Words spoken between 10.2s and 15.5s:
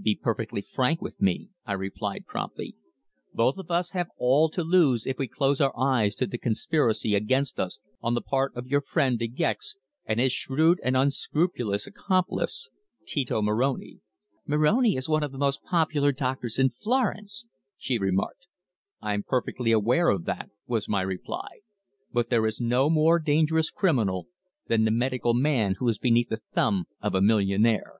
his shrewd and unscrupulous accomplice, Tito Moroni." "Moroni is one of the